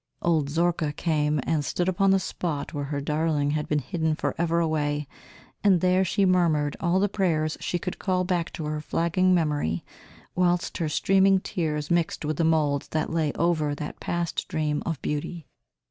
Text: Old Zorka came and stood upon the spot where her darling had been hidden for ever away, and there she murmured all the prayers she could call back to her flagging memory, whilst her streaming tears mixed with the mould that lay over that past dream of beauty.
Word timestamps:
Old 0.23 0.49
Zorka 0.49 0.91
came 0.95 1.39
and 1.43 1.63
stood 1.63 1.87
upon 1.87 2.09
the 2.09 2.19
spot 2.19 2.73
where 2.73 2.85
her 2.85 2.99
darling 3.01 3.51
had 3.51 3.67
been 3.67 3.77
hidden 3.77 4.15
for 4.15 4.33
ever 4.35 4.59
away, 4.59 5.07
and 5.63 5.79
there 5.79 6.03
she 6.03 6.25
murmured 6.25 6.75
all 6.79 6.99
the 6.99 7.07
prayers 7.07 7.55
she 7.59 7.77
could 7.77 7.99
call 7.99 8.23
back 8.23 8.51
to 8.53 8.65
her 8.65 8.81
flagging 8.81 9.31
memory, 9.35 9.85
whilst 10.33 10.79
her 10.79 10.89
streaming 10.89 11.39
tears 11.39 11.91
mixed 11.91 12.25
with 12.25 12.37
the 12.37 12.43
mould 12.43 12.87
that 12.89 13.11
lay 13.13 13.31
over 13.33 13.75
that 13.75 13.99
past 13.99 14.47
dream 14.47 14.81
of 14.87 14.99
beauty. 15.03 15.45